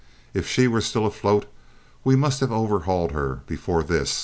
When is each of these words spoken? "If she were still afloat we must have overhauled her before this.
"If 0.33 0.47
she 0.47 0.67
were 0.67 0.81
still 0.81 1.05
afloat 1.05 1.45
we 2.03 2.15
must 2.15 2.39
have 2.39 2.51
overhauled 2.51 3.11
her 3.11 3.41
before 3.45 3.83
this. 3.83 4.19